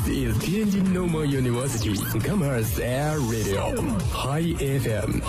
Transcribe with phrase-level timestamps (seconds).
[0.00, 3.74] This is Tianjin Normal University Commerce Air Radio
[4.12, 5.20] High FM。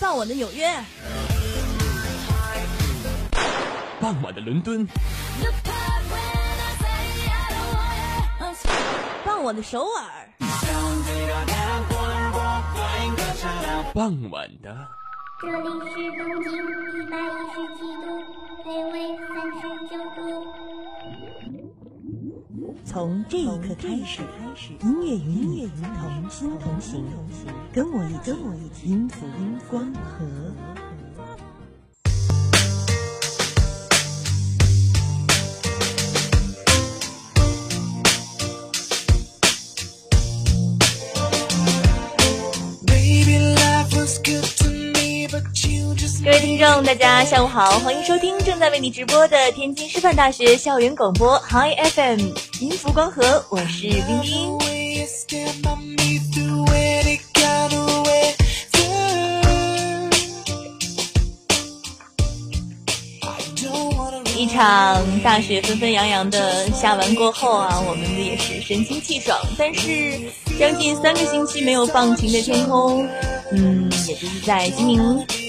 [0.00, 0.72] 傍晚的纽约，
[4.00, 4.88] 傍晚的伦敦，
[9.24, 10.23] 傍晚的首尔，
[13.94, 14.76] 傍晚的
[15.40, 18.04] 这里是东京一百一十七度，
[18.64, 20.18] 北纬三十九度。
[22.84, 24.22] 从这一刻开始，
[24.82, 27.04] 音乐与你同心同行，
[27.72, 30.26] 跟我一起，跟我一起，音符音光合。
[46.56, 52.20] 听众，大家下午好，欢迎收听正在为你直播的天津师范大学校园广播 Hi FM
[52.60, 54.56] 音符光合，我是冰冰。
[64.44, 69.40] 一场大雪纷纷扬扬的下完过后啊，我们也是神清气爽。
[69.56, 70.20] 但是
[70.58, 73.08] 将近三个星期没有放晴的天空，
[73.52, 75.00] 嗯，也就是在今明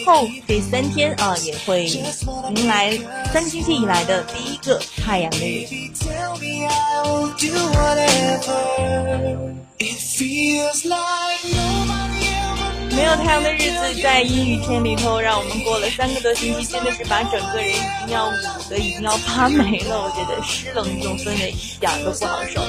[0.06, 2.98] 后这三天啊，也会迎来
[3.34, 5.68] 三个星期以来的第一个太阳的日。
[12.96, 18.32] 没有太阳的日子，在阴雨天里头，让我们过了三个多星期，真的是把整个人已经要捂
[18.70, 20.02] 的已经要发霉了。
[20.02, 22.62] 我觉得湿冷这种氛围一点都不好受。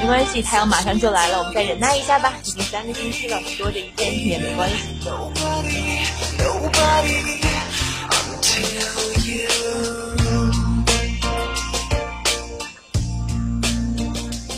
[0.00, 2.34] 没关系，太阳马上就来了，我们再忍耐一下吧。
[2.42, 4.76] 已经三个星期了，多着一天也没关系。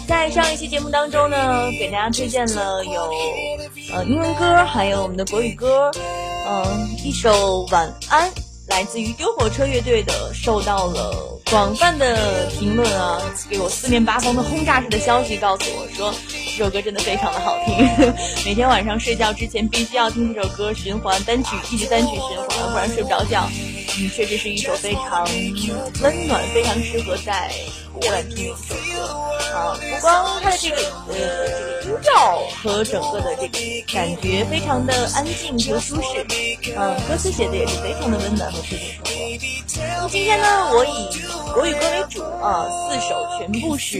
[0.08, 3.12] 在上一期节目当中呢，给大家推荐了有
[3.92, 5.90] 呃英文歌，还有我们的国语歌，
[6.46, 8.28] 嗯、一首《晚安》
[8.68, 16.12] 来自于丢火车乐队的，受到了广泛的评论啊，给我四面八方的轰炸式的消息，告诉我说
[16.56, 18.12] 这首歌真的非常的好听，
[18.44, 23.48] 每天晚上睡觉之前必须要听这首歌循环单曲，一直单曲循环，不然睡不着觉。
[23.98, 25.26] 嗯，确实是一首非常
[26.02, 27.50] 温暖、非常适合在
[28.02, 29.02] 夜晚听的一首歌
[29.54, 29.78] 啊！
[29.78, 30.76] 不光它的这个
[31.08, 31.14] 呃
[31.82, 33.58] 这个音调和整个的这个
[33.92, 36.26] 感觉非常的安静和舒适，
[36.76, 38.88] 嗯、歌词写的也是非常的温暖和贴近
[39.66, 39.96] 生活。
[39.96, 41.08] 那么今天呢，我以
[41.52, 43.98] 国语歌为主啊，四首全部是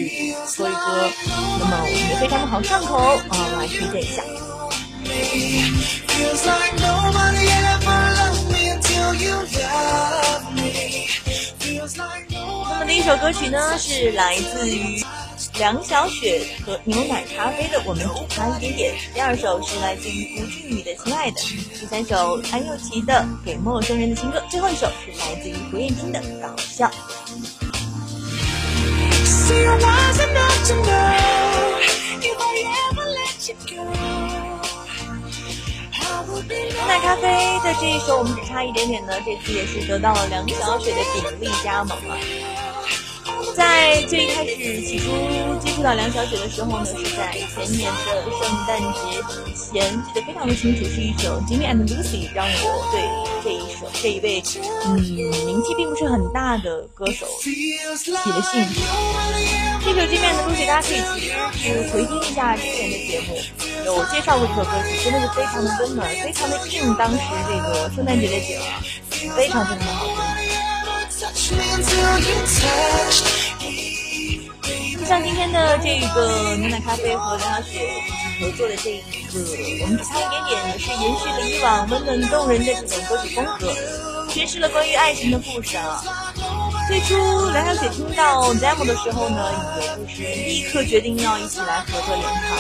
[0.57, 1.11] 国语歌，
[1.59, 4.23] 那么我们也非常的好上口啊，我来推荐一下。
[5.07, 11.09] Feels like nobody ever loved me until you love me.
[11.61, 12.27] Feels like
[12.79, 15.03] 那么第一首歌曲呢，是来自于
[15.59, 18.95] 梁小雪和牛奶咖啡的《我们只差一点点》。
[19.15, 21.41] 第二首是来自于吴俊宇的《亲爱的》。
[21.81, 24.39] 第三首安又琪的《给陌生人的情歌》。
[24.51, 26.87] 最后一首是来自于胡彦斌的《搞笑》。
[36.69, 42.19] 牛奶咖啡的这一首《我们只差一点点》呢，这次也是得到了梁小雪的鼎力加盟了。
[43.57, 45.07] 在最一开始起初
[45.65, 48.99] 接触到梁小雪的时候呢，是在前年的圣诞节
[49.73, 53.01] 前，记得非常的清楚，是一首《Jimmy and Lucy》，让我对
[53.43, 54.43] 这一首这一位
[54.85, 55.01] 嗯
[55.47, 58.83] 名气并不是很大的歌手 feels 起了兴趣。
[59.83, 61.01] 这首《Jimmy and Lucy》大家可以
[61.57, 63.41] 其实是回听一下之前的节目，
[63.87, 67.19] 有介绍过这首歌曲，真的是非常的温暖，非常的应当时
[67.49, 68.85] 这个圣诞节的景啊，
[69.35, 70.15] 非常非常的好听。
[75.07, 79.39] 像今天的这个牛奶咖啡和梁小雪一起合作的这一个，
[79.83, 83.73] 我们只差一点点，也是延续了以往温暖动人的这种歌曲风格，
[84.29, 86.03] 诠释了关于爱情的故事啊。
[86.89, 87.15] 最初
[87.51, 92.59] 梁小雪听到 demo 的时候呢，也就是立刻决定要一起来合作联唱。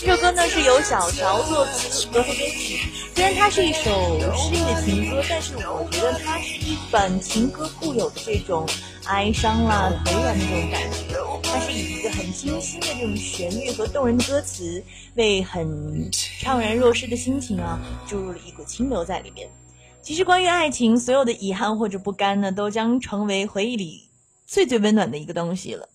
[0.00, 2.80] 这首歌呢是由小乔作词，格和编曲。
[3.14, 8.66] 虽然它是一首诗意的情歌，但是我觉得它是一版情歌固有的这种
[9.06, 10.98] 哀伤啦、颓然的这种感觉。
[11.42, 14.82] 它是以一个很清新的这种旋律和动人的歌词，
[15.16, 19.50] 为很怅然若失的心情啊注入了一股清流在里面。
[20.00, 24.08] 其实关于爱情，所有的遗憾或者不甘呢，都将成为回忆里
[24.46, 25.88] 最最温暖的一个东西了。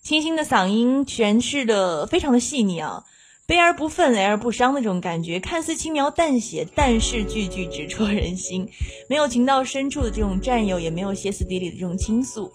[0.00, 3.04] 清新的嗓音诠释的非常的细腻啊，
[3.46, 8.68] 悲而不愤，哀而不伤的这种感觉，看似轻描淡写，但是句句直戳人心。
[9.08, 12.50] 没有情到深处的这种占有，也没有歇斯底里的这种倾诉。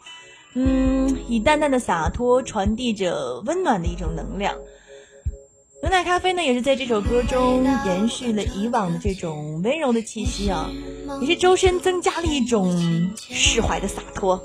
[0.55, 4.55] 嗯，以淡淡的洒脱传递着温暖的一种能量。
[5.81, 10.69] 牛奶咖啡呢，也是在这首歌中延续了以往的这种温柔的气息啊，
[11.21, 14.43] 也是周深增加了一种释怀的洒脱。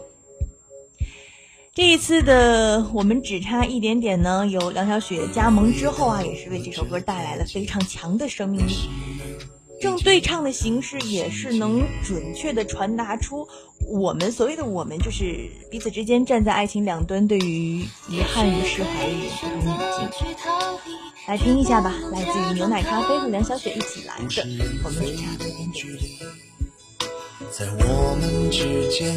[1.74, 8.88] 这一次的我们只差一点点呢，有梁小雪加盟之后啊，也是为这首歌带来了非常强的生命力。
[9.80, 13.44] 正对唱的形式也是能准确的传达出
[13.92, 19.74] 我们所谓的我们，就是彼此之间站在爱情两端，对于遗憾与释怀的一种不同
[20.04, 20.54] 语境。
[21.26, 24.24] 来听一下吧，来自于牛奶咖啡和梁小雪一起来的
[24.84, 25.86] 《我们只差一点点》。
[27.50, 29.12] 在我们之间，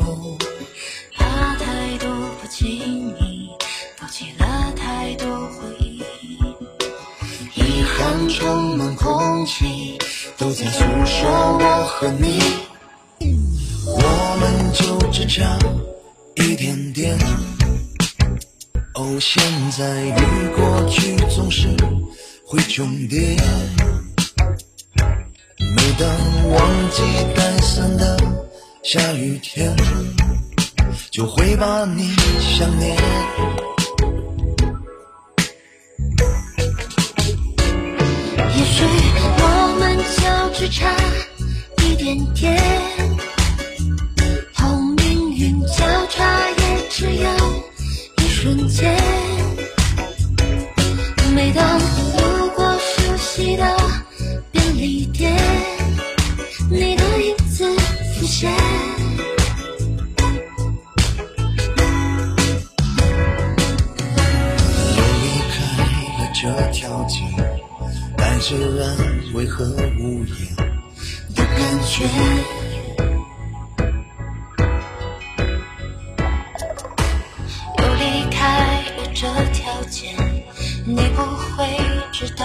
[0.00, 0.36] 哦，
[2.44, 3.48] 不经意，
[3.98, 6.02] 勾起了太多回忆。
[7.54, 9.96] 遗憾充满空气，
[10.36, 11.26] 都在诉说
[11.58, 12.38] 我和你。
[13.86, 15.58] 我们就只差
[16.34, 17.18] 一点点。
[18.92, 21.66] 哦，现在与过去总是
[22.46, 23.38] 会重叠。
[25.58, 27.02] 每当忘记
[27.34, 28.18] 带伞的
[28.82, 29.74] 下雨天，
[31.14, 32.96] 就会把你想念。
[38.36, 38.84] 也许
[39.38, 40.92] 我们就只差
[41.84, 42.60] 一点点，
[44.56, 47.30] 同命运交叉也只有
[48.16, 49.33] 一瞬间。
[66.44, 67.20] 这条街，
[68.18, 68.54] 带着
[68.84, 68.94] 安
[69.32, 69.64] 慰和
[69.98, 70.36] 无言
[71.34, 71.56] 的感
[71.86, 72.04] 觉。
[77.78, 80.14] 又离开了这条街，
[80.84, 81.66] 你不会
[82.12, 82.44] 知道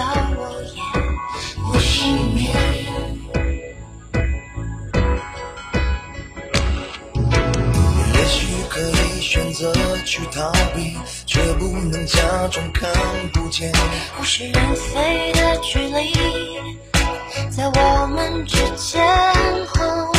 [13.50, 13.72] 不见。
[14.20, 16.14] 物是人非的距离，
[17.50, 19.02] 在我们之间。
[19.80, 20.12] 哦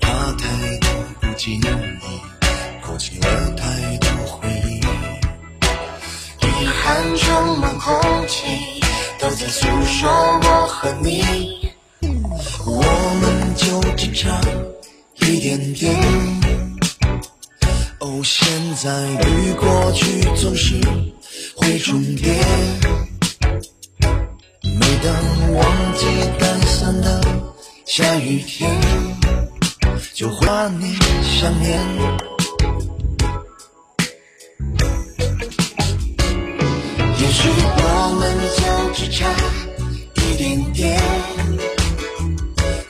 [0.00, 0.90] 怕太多
[1.20, 1.62] 不经意，
[2.84, 4.80] 勾起了太多回忆。
[6.42, 7.94] 遗憾充满空
[8.26, 8.80] 气，
[9.20, 11.70] 都在诉说我和你。
[12.66, 12.82] 我
[13.20, 14.40] 们就只差
[15.20, 15.94] 一点点。
[18.00, 18.90] 哦，现在
[19.28, 20.74] 与过去总是
[21.68, 22.34] 会重叠。
[24.62, 26.06] 每当忘记
[26.38, 27.20] 带伞的
[27.84, 28.74] 下雨天，
[30.14, 31.78] 就会把你想念。
[37.18, 39.28] 也许我们就只差
[40.14, 40.98] 一点点。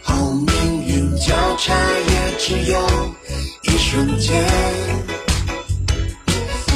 [0.04, 2.78] 后命运交叉也只有
[3.64, 4.44] 一瞬间。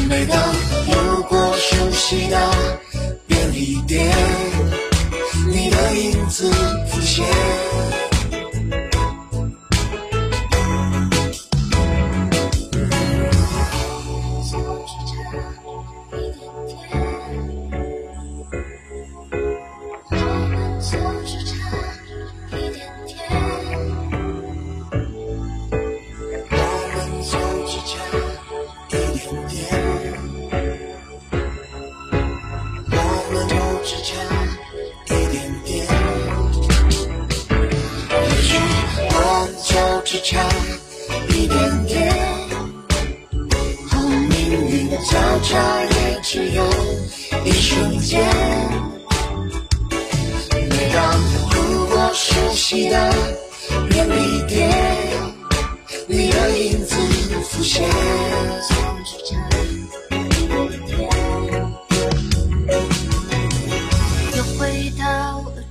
[0.09, 0.37] 每当
[0.87, 2.37] 路过熟悉的
[3.27, 4.13] 便利店，
[5.49, 6.51] 你的影子
[6.89, 7.25] 浮现。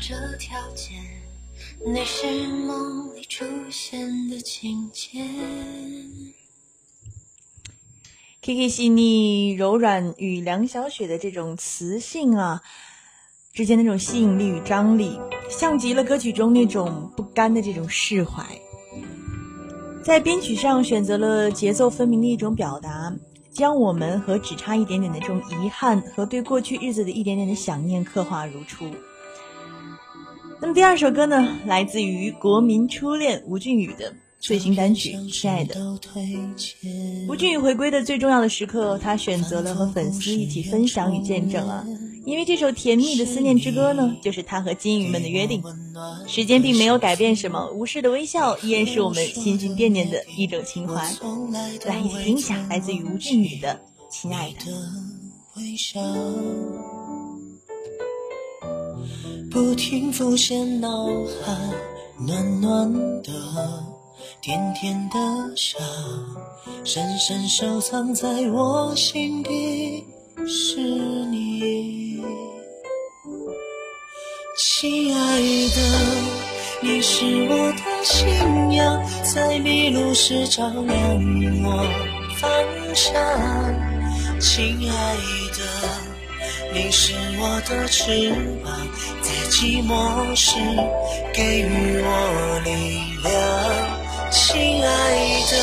[0.02, 0.96] 这条街，
[1.86, 5.24] 你是梦里出现的情节。
[8.42, 12.64] K K 细腻柔软与梁小雪的这种磁性啊
[13.54, 15.20] 之间那种吸引力与张力，
[15.52, 18.44] 像极了歌曲中那种不甘的这种释怀。
[20.04, 23.16] 在编曲上选择了节奏分明的一种表达，
[23.52, 28.86] 将我们和只差一点点的这种遗憾和对过去日子的一点点的想念刻画如初。
[30.62, 35.74] 那么第二首歌呢，来自于国民初恋吴俊宇的最新单曲《亲爱的》。
[37.28, 41.84] 吴俊宇回归的最重要的时刻，他选择了和粉丝一起分享与见证啊。
[42.28, 45.64] 因为这首甜蜜的思念之歌呢，就是他和金鱼们的约定。
[46.28, 51.12] 时间并没有改变什么，无视的微笑依然是我们心心念念的一种情怀。
[51.86, 53.82] 来一起听一下，来自于吴俊宇的
[54.14, 54.72] 《亲爱的》。
[59.52, 61.08] 不停浮现脑
[61.44, 61.54] 海，
[62.26, 62.90] 暖暖
[63.22, 63.30] 的，
[64.42, 65.18] 甜甜的
[65.58, 65.78] 笑，
[66.86, 70.06] 深深收藏在我心底，
[70.48, 72.24] 是你，
[74.58, 75.82] 亲爱的，
[76.82, 80.88] 你是我的信仰，在迷路时照亮
[81.66, 81.86] 我
[82.38, 82.50] 方
[82.96, 83.14] 向，
[84.40, 85.16] 亲爱
[85.58, 85.60] 的。
[86.74, 88.32] 你是我的翅
[88.64, 88.72] 膀，
[89.22, 90.56] 在寂寞时
[91.34, 92.72] 给予我力
[93.22, 93.30] 量，
[94.32, 94.88] 亲爱
[95.52, 95.54] 的，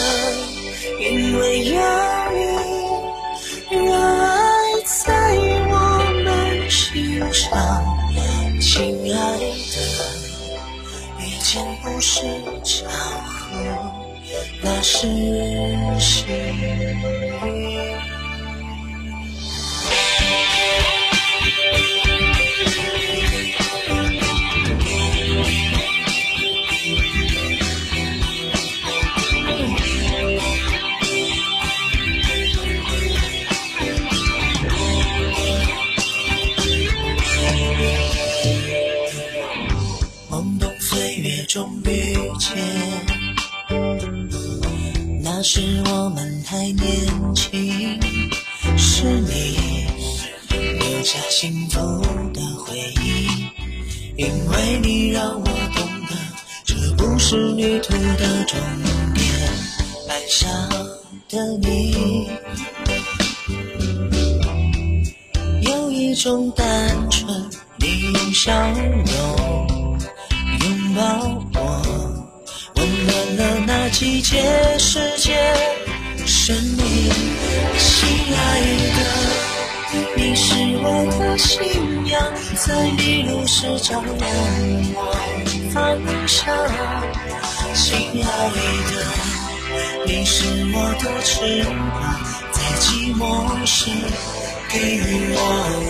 [1.00, 1.72] 因为有
[2.36, 3.88] 你，让
[4.20, 4.28] 爱
[4.84, 5.08] 在
[5.70, 5.72] 我
[6.22, 7.48] 们心上，
[8.60, 9.76] 亲爱的，
[11.18, 12.20] 遇见不是
[12.62, 12.86] 巧
[13.24, 13.48] 合，
[14.62, 15.08] 那是
[15.98, 16.68] 幸运
[45.50, 47.98] 是我们太年轻，
[48.76, 49.86] 是你
[50.58, 51.80] 留下幸福
[52.34, 53.26] 的回忆，
[54.18, 56.14] 因为你让我懂得，
[56.66, 58.60] 这不是旅途的终
[59.14, 59.24] 点。
[60.10, 60.52] 爱上
[61.30, 62.28] 的你，
[65.62, 69.98] 有一种单纯你用笑容，
[70.60, 71.47] 拥抱。
[73.90, 74.42] 季节，
[74.78, 75.36] 时间，
[76.26, 77.10] 是你，
[77.78, 78.60] 亲爱
[78.96, 79.00] 的，
[80.16, 84.16] 你是我的信仰，在迷路时照亮
[84.94, 84.96] 我
[85.72, 85.76] 方
[86.26, 86.54] 向。
[87.74, 88.26] 亲爱
[88.90, 88.92] 的，
[90.06, 92.20] 你是我的翅膀，
[92.52, 93.22] 在寂寞
[93.64, 93.90] 时
[94.68, 94.76] 给
[95.34, 95.36] 我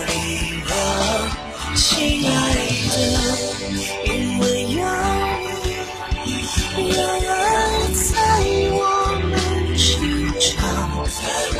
[0.07, 0.09] 力
[0.65, 0.71] 量。
[1.75, 2.31] 亲爱
[2.91, 2.97] 的，
[4.05, 4.43] 因为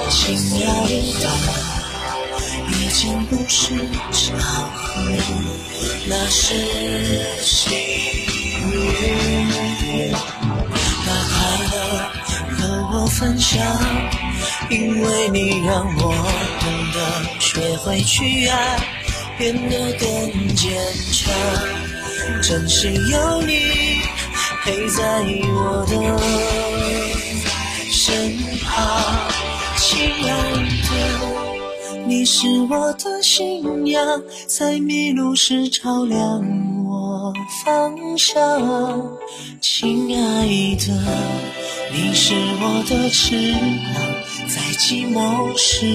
[0.10, 0.36] 亲
[0.66, 0.68] 爱
[1.20, 1.24] 的，
[2.68, 3.76] 已经不是
[4.12, 4.34] 巧
[4.74, 4.96] 合，
[6.08, 6.46] 那是
[7.44, 7.72] 幸
[8.72, 10.12] 运。
[11.06, 11.38] 把快
[11.72, 11.76] 乐
[12.58, 12.60] 和
[12.92, 13.64] 我分享，
[14.70, 16.02] 因为你让我
[16.60, 16.98] 懂得
[17.40, 18.80] 学会去爱，
[19.38, 20.76] 变得更坚
[21.12, 21.32] 强。
[22.42, 24.02] 真是有你。
[24.64, 25.02] 陪在
[25.54, 25.94] 我的
[27.92, 28.78] 身旁，
[29.82, 30.30] 亲爱
[30.90, 30.92] 的，
[32.06, 36.44] 你是我的信仰，在迷路时照亮
[36.86, 37.34] 我
[37.64, 38.38] 方向。
[39.62, 40.46] 亲爱
[40.76, 40.92] 的，
[41.94, 43.94] 你是我的翅膀，
[44.50, 45.86] 在寂寞时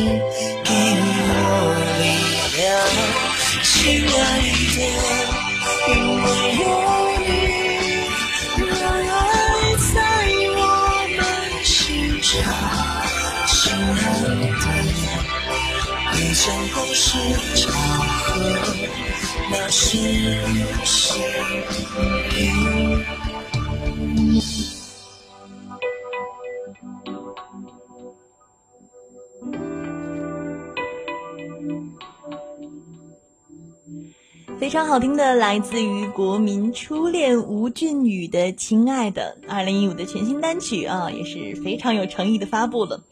[0.65, 0.73] 给
[1.21, 2.03] 我力
[2.57, 2.65] 量。
[3.63, 3.73] 亲
[4.09, 4.17] 爱
[4.75, 4.79] 的，
[5.91, 5.93] 因
[6.25, 6.27] 为
[6.57, 6.65] 有
[7.21, 7.29] 你，
[8.67, 9.13] 让爱
[9.93, 9.95] 在
[10.57, 10.59] 我
[11.17, 11.21] 们
[11.65, 11.71] 心
[12.23, 12.94] 上。
[34.59, 43.03] 非常好听的，来自于国民初恋吴俊宇的《亲爱的》，二零一五的全新单曲啊，也是非常有诚意的发布了。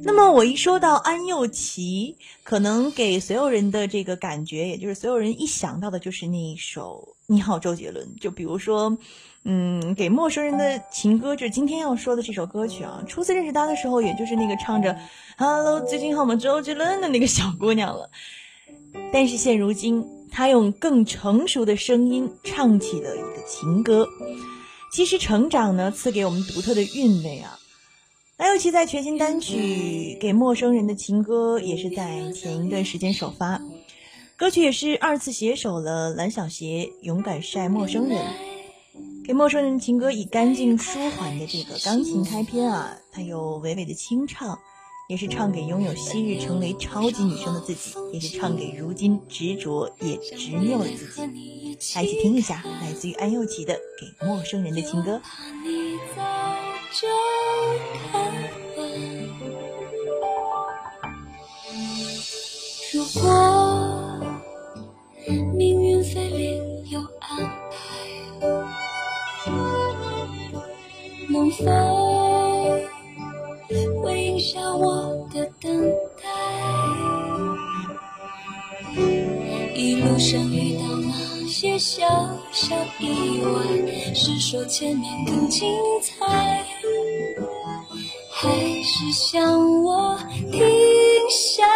[0.00, 8.06] 那么我一说到安又琪，可能给所有人的这个感觉，也就是所有人一想到的就是那一首《你好，周杰伦》。
[8.20, 8.96] 就比如说，
[9.44, 13.02] 嗯，给陌生人的情歌，就是今天要说的这首歌曲啊。
[13.06, 14.96] 初次认识他的时候，也就是那个唱着
[15.38, 18.10] “Hello，最近好吗，周杰伦”的那个小姑娘了。
[19.12, 24.06] 但是现如今，他用更成熟的声音唱起了一个情歌。
[24.92, 27.58] 其实成长呢，赐给我们独特的韵味啊。
[28.36, 29.56] 蓝又琪在全新单曲
[30.20, 33.58] 《给陌生人的情歌》也是在前一段时间首发，
[34.36, 38.18] 歌曲也是二次携手了蓝小邪《勇敢晒陌生人》。
[39.24, 44.56] 给陌生人情歌以干净舒缓的这个钢琴开篇啊，它有娓娓的清唱，
[45.08, 51.78] 也是唱给拥有昔日成为超级女生的自己，也是唱给如今执着也执拗的自己。
[51.94, 55.18] 来一起听一下，来自于安又琪的《给陌生人的情歌》。
[63.16, 63.30] 如果
[65.54, 67.38] 命运非另有安
[67.70, 67.74] 排，
[71.30, 71.64] 能否
[74.02, 75.82] 回应下我的等
[76.22, 76.24] 待？
[79.74, 82.06] 一路上遇到那些小
[82.52, 85.66] 小意外，是说前面更精
[86.02, 86.62] 彩，
[88.30, 88.50] 还
[88.82, 90.18] 是想我
[90.52, 90.60] 停
[91.30, 91.66] 下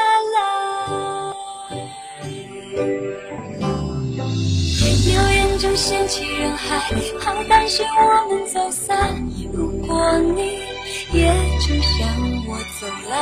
[5.90, 6.78] 掀起人海，
[7.18, 9.12] 好担心我们走散。
[9.52, 10.60] 如果你
[11.12, 11.26] 也
[11.66, 12.06] 正向
[12.46, 13.12] 我走来。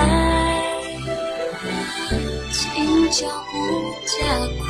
[2.53, 3.57] 请脚步
[4.05, 4.13] 加
[4.61, 4.69] 快。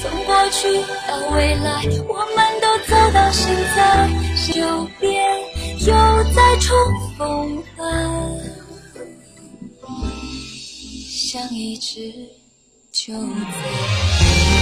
[0.00, 4.08] 从过去到未来，我们都走到现在，
[4.46, 4.54] 就
[5.00, 5.08] 别
[5.80, 5.92] 又
[6.36, 6.70] 再重
[7.18, 7.82] 逢了，
[11.08, 12.14] 像一只
[12.98, 14.57] 就在。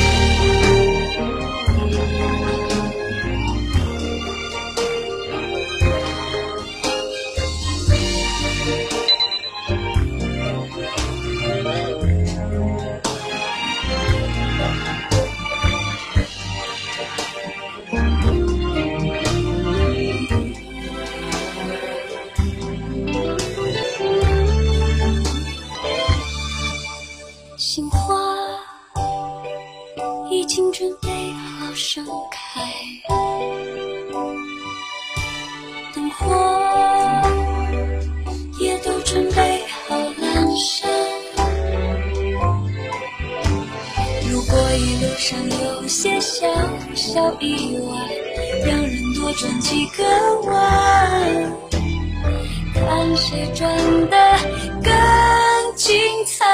[55.96, 56.44] 精彩。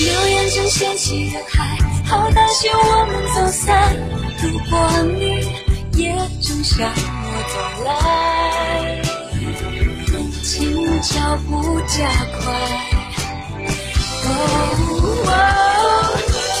[0.00, 3.94] 流言正掀起人海，好担心我们走散。
[4.42, 4.74] 如果
[5.16, 5.22] 你
[6.02, 9.00] 也正向我走来，
[10.42, 11.14] 请脚
[11.48, 12.42] 步加快。
[14.24, 14.28] 哦，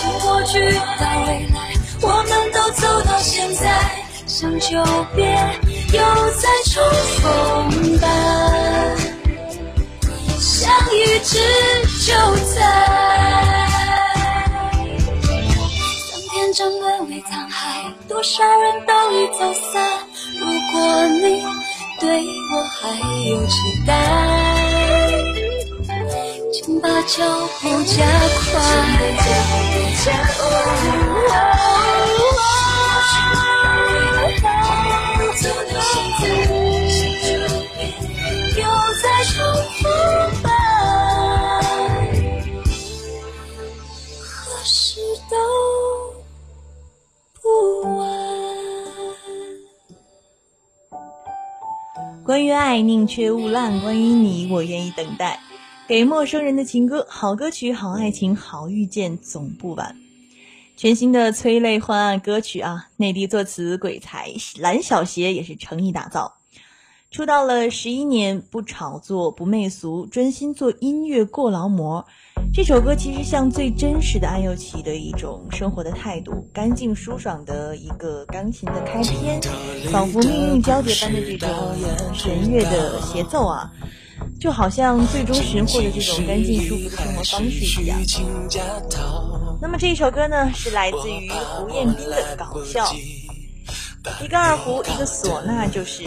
[0.20, 0.52] 过去
[1.00, 1.58] 到未来，
[2.02, 3.66] 我们都走到现在，
[4.28, 4.80] 想就
[5.16, 5.24] 别
[5.96, 6.74] 又再重
[7.22, 7.24] 逢
[7.98, 8.06] 吧，
[10.38, 11.32] 像一直
[12.04, 12.12] 就
[12.54, 12.54] 在。
[16.06, 17.58] 桑田真沦为沧海，
[18.06, 19.40] 多少人都已走
[19.72, 19.72] 散。
[20.38, 20.74] 如果
[21.08, 21.24] 你
[21.98, 22.04] 对
[22.52, 22.78] 我还
[23.30, 23.56] 有期
[23.86, 23.90] 待，
[26.52, 27.24] 请把脚
[27.62, 27.96] 步加
[28.52, 28.54] 快。
[52.26, 55.38] 关于爱，宁缺毋滥；关于你，我愿意等待。
[55.86, 59.96] 给陌生人的情歌，好歌曲，好爱情，好遇见，总不晚。
[60.76, 66.38] 全新的催泪换案歌曲啊，内地作词鬼才蓝小邪也是诚意打造。
[67.12, 72.04] 出道了十一年，不炒作，不媚俗，专心做音乐，过劳模。
[72.56, 79.38] 这首歌其实像最真实的安又琪的一种生活的态度，干净舒爽的一个钢琴的开篇，
[79.92, 81.50] 仿佛命运交叠般的这种
[82.14, 83.70] 弦乐的协奏啊，
[84.40, 87.98] 就好像最终寻获的这种干净舒服的生活方式一样。
[89.60, 92.86] 那么这一首歌呢，是来自于胡彦斌的《搞笑》，
[94.24, 96.04] 一个二胡，一个唢呐，就是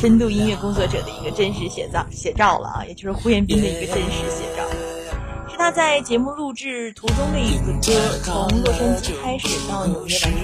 [0.00, 4.64] 深度音乐工作者的一个真实写照写照了啊，也就是胡彦斌的一个真实写照。
[5.60, 7.92] 他在节目录制途中的一个歌，
[8.24, 10.40] 从洛杉矶开始到纽约完成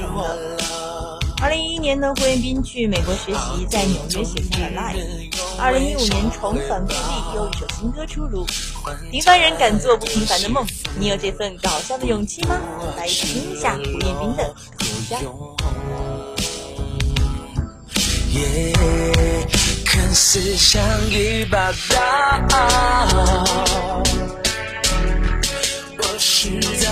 [0.59, 1.19] 的。
[1.41, 5.31] 二零一一年呢，胡彦斌去美国学习，在纽约写下了《Life》。
[5.59, 8.45] 二零一五年重返福地，又一首新歌出炉。
[9.11, 10.67] 平凡人敢做不平凡的梦，
[10.99, 12.61] 你有这份搞笑的勇气吗？
[12.99, 14.45] 来听一下胡彦斌的
[14.79, 15.17] 《搞笑》。
[26.49, 26.86] 我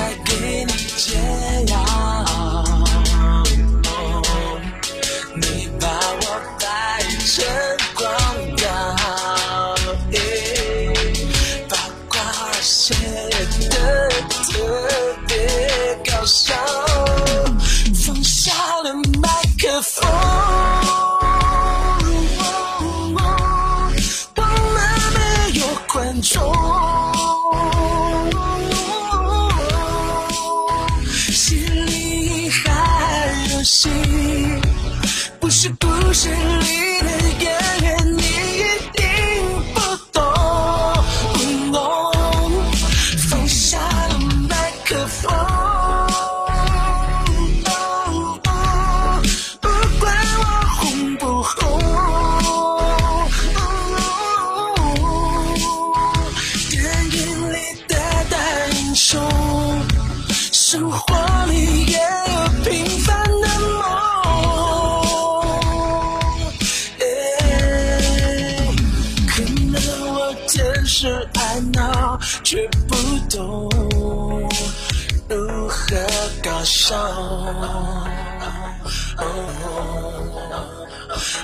[33.64, 33.90] 心，
[35.40, 37.13] 不是故事里的
[76.84, 76.94] 笑。
[76.98, 77.00] 哦
[77.56, 79.24] 哦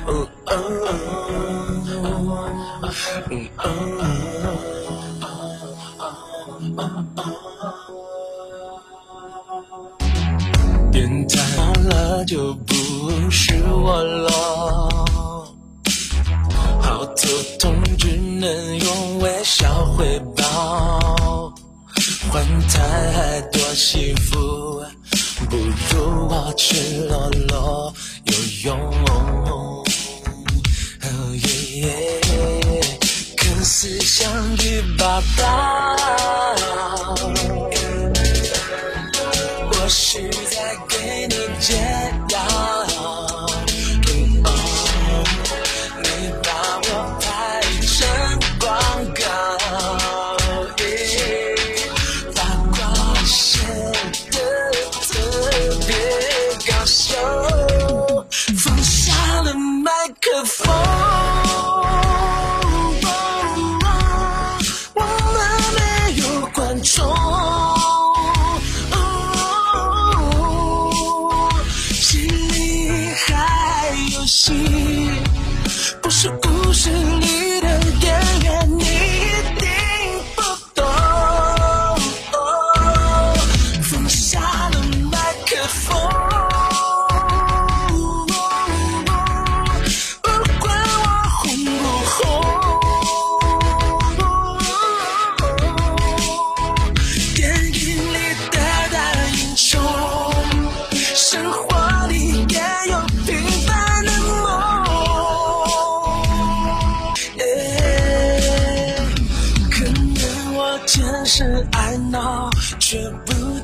[0.06, 0.12] 哦，
[0.46, 0.52] 哦，哦，
[5.18, 5.32] 哦，
[6.76, 6.90] 哦，哦。
[10.92, 10.98] 变
[11.28, 12.74] 态好了就不
[13.30, 14.39] 是我了。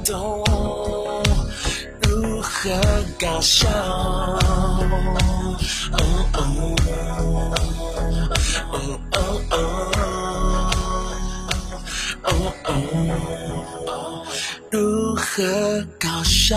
[0.07, 0.45] 懂
[2.03, 2.71] 如何
[3.19, 3.69] 搞笑。
[3.69, 4.79] 哦
[5.93, 6.63] 哦哦
[8.73, 8.77] 哦
[9.13, 9.17] 哦
[12.23, 12.31] 哦
[13.87, 14.25] 哦，
[14.71, 16.57] 如何搞笑？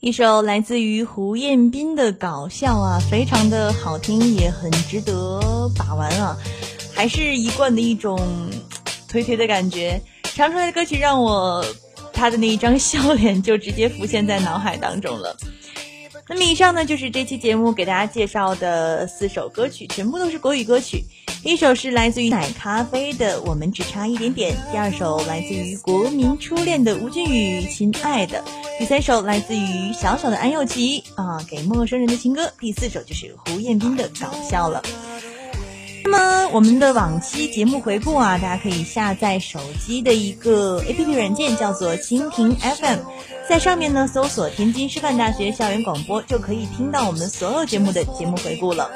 [0.00, 6.34] 一首来自于胡彦斌的搞笑啊，非常的好听，也很值得把玩啊，
[6.94, 8.18] 还是一贯的一种
[9.06, 10.00] 推推的感觉。
[10.24, 11.62] 唱出来的歌曲让我
[12.14, 15.36] 他的那一张笑脸就直接浮现在脑海当中了。
[16.30, 21.02] 那么以上呢就是这期节目给大家介绍的四首歌曲，全部都是国语歌曲。
[21.42, 28.38] 第一首是来自于奶咖啡的《我们只差一点点》，第二首来自于国民初恋的吴俊宇《亲爱的》，
[28.78, 34.80] 第三首来自于小小的安又琪啊给陌生人的情歌，第四首就是胡彦斌的搞笑了。
[36.04, 42.98] 那么我们的往期节目回顾啊，大家可以下载手机的一个 APP 软件，叫做蜻蜓 FM，
[43.48, 48.90] 在上面呢搜索天津师范大学校园广播，就可以听到我们所有节目的节目回顾了。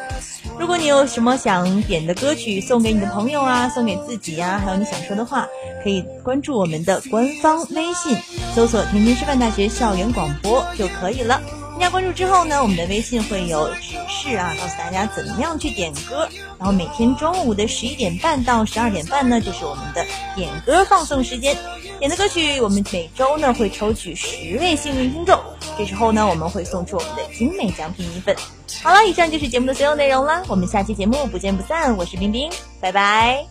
[0.58, 5.46] 如果你有什么想点的歌曲送给你的朋友啊，送给自己啊，还有你想说的话，
[5.82, 8.16] 可以关注我们的官方微信
[8.54, 11.40] 搜索“天津师范大学校园广播”就可以了。
[11.74, 16.28] 添加关注之后呢，我们的微信会有指示啊，告诉大家怎么样去点歌。
[16.56, 20.06] 然后每天中午的十一点半到十二点半呢，就是我们的
[20.36, 21.56] 点歌放送时间。
[21.98, 25.36] 点的歌曲，我们每周呢会抽取十位幸运听众，
[25.76, 28.36] 这时候呢我们会送出我们的精美奖品一份。
[28.80, 31.96] 好了，以上就是节目的所有内容了，我们下期节目不见不散。
[31.96, 32.48] 我是冰冰，
[32.80, 33.44] 拜拜。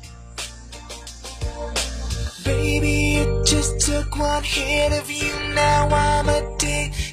[2.46, 5.34] Baby, it just took one hit of you.
[5.54, 7.13] Now I'm a dick.